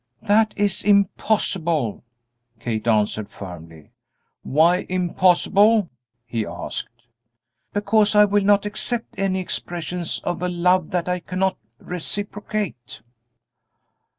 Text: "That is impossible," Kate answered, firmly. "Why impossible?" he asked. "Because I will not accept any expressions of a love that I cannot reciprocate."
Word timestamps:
"That 0.23 0.55
is 0.57 0.81
impossible," 0.83 2.03
Kate 2.59 2.87
answered, 2.87 3.29
firmly. 3.29 3.91
"Why 4.41 4.87
impossible?" 4.89 5.91
he 6.25 6.43
asked. 6.43 7.05
"Because 7.71 8.15
I 8.15 8.25
will 8.25 8.43
not 8.43 8.65
accept 8.65 9.13
any 9.19 9.39
expressions 9.39 10.19
of 10.23 10.41
a 10.41 10.49
love 10.49 10.89
that 10.89 11.07
I 11.07 11.19
cannot 11.19 11.55
reciprocate." 11.77 13.01